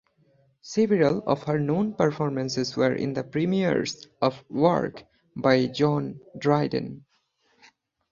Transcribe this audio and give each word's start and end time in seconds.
Several 0.63 1.19
of 1.27 1.43
her 1.43 1.59
known 1.59 1.93
performances 1.93 2.75
were 2.75 2.95
in 2.95 3.13
the 3.13 3.23
premieres 3.23 4.07
of 4.19 4.43
work 4.49 5.03
by 5.35 5.67
John 5.67 6.19
Dryden. 6.39 7.05